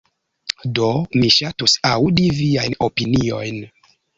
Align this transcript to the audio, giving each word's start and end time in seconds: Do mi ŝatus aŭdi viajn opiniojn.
Do 0.77 0.87
mi 1.17 1.29
ŝatus 1.35 1.77
aŭdi 1.91 2.27
viajn 2.41 2.77
opiniojn. 2.89 3.63